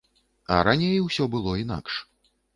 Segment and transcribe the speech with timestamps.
[0.55, 2.01] А раней ўсё было інакш.